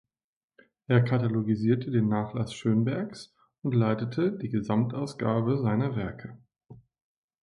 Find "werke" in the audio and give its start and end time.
5.95-6.39